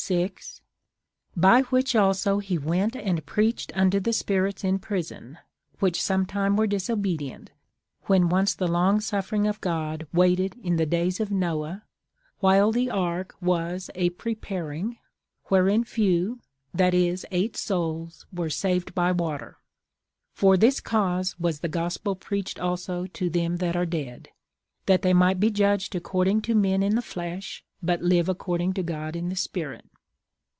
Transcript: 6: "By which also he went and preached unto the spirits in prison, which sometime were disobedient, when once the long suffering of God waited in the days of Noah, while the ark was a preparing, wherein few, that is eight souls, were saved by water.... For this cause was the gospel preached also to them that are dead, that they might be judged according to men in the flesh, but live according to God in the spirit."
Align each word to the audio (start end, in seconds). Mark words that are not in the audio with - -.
6: 0.05 0.61
"By 1.37 1.61
which 1.61 1.95
also 1.95 2.39
he 2.39 2.57
went 2.57 2.95
and 2.95 3.23
preached 3.23 3.71
unto 3.77 3.99
the 3.99 4.13
spirits 4.13 4.63
in 4.63 4.79
prison, 4.79 5.37
which 5.79 6.01
sometime 6.01 6.55
were 6.57 6.65
disobedient, 6.65 7.51
when 8.07 8.27
once 8.27 8.55
the 8.55 8.67
long 8.67 8.99
suffering 8.99 9.45
of 9.45 9.61
God 9.61 10.07
waited 10.11 10.55
in 10.63 10.77
the 10.77 10.87
days 10.87 11.19
of 11.19 11.29
Noah, 11.31 11.83
while 12.39 12.71
the 12.71 12.89
ark 12.89 13.35
was 13.41 13.91
a 13.93 14.09
preparing, 14.09 14.97
wherein 15.49 15.83
few, 15.83 16.39
that 16.73 16.95
is 16.95 17.23
eight 17.29 17.55
souls, 17.55 18.25
were 18.33 18.49
saved 18.49 18.95
by 18.95 19.11
water.... 19.11 19.59
For 20.33 20.57
this 20.57 20.79
cause 20.81 21.37
was 21.39 21.59
the 21.59 21.69
gospel 21.69 22.15
preached 22.15 22.59
also 22.59 23.05
to 23.05 23.29
them 23.29 23.57
that 23.57 23.75
are 23.75 23.85
dead, 23.85 24.29
that 24.87 25.03
they 25.03 25.13
might 25.13 25.39
be 25.39 25.51
judged 25.51 25.93
according 25.95 26.41
to 26.41 26.55
men 26.55 26.81
in 26.81 26.95
the 26.95 27.03
flesh, 27.03 27.63
but 27.83 28.01
live 28.01 28.27
according 28.27 28.73
to 28.73 28.83
God 28.83 29.15
in 29.15 29.29
the 29.29 29.35
spirit." 29.35 29.85